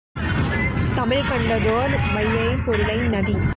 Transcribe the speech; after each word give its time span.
தமிழ்கண்டதோர் 0.95 1.93
வையை 2.13 2.55
பொருனை 2.65 2.97
நதி 3.07 3.35